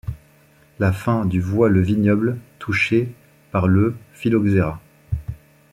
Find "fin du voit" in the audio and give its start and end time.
0.93-1.69